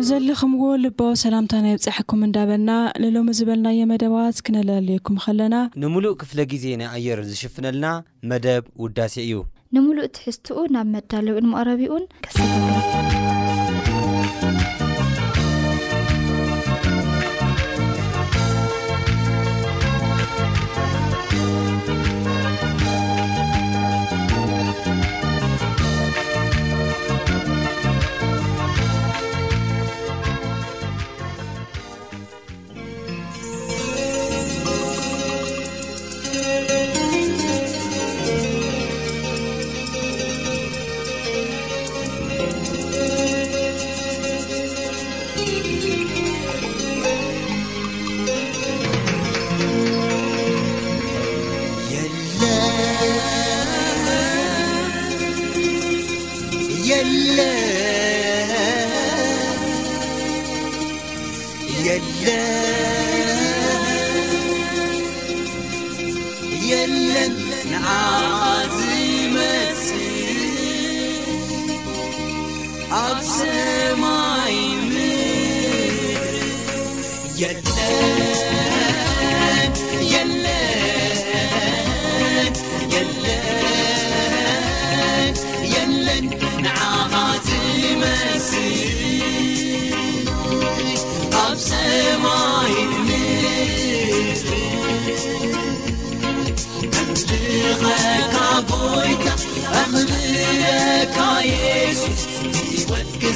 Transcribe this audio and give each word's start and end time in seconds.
እብዘለኹምዎ 0.00 0.62
ልባ 0.82 1.00
ሰላምታ 1.22 1.52
ናይ 1.64 1.74
ብፃሐኩም 1.78 2.20
እንዳበልና 2.26 2.70
ንሎሚ 3.02 3.28
ዝበልናየ 3.38 3.88
መደባት 3.90 4.36
ክነለለየኩም 4.46 5.16
ከለና 5.24 5.56
ንሙሉእ 5.82 6.14
ክፍለ 6.22 6.38
ግዜ 6.54 6.64
ናይ 6.82 6.88
ኣየር 6.98 7.20
ዝሽፍነልና 7.30 7.86
መደብ 8.32 8.64
ውዳሴ 8.84 9.14
እዩ 9.26 9.34
ንምሉእ 9.76 10.10
ትሕዝትኡ 10.18 10.58
ናብ 10.76 10.88
መዳለዊ 10.96 11.36
ንምቅረቢኡን 11.46 12.04
ከስ 12.26 12.38